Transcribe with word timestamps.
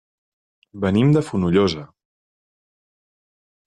Venim 0.85 1.13
de 1.17 1.23
Fonollosa. 1.29 1.87